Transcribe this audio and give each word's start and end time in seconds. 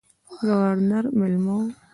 د 0.03 0.03
ګورنر 0.41 1.05
مېلمه 1.17 1.53
وم. 1.57 1.69